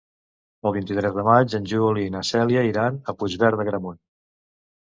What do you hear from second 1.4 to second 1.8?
en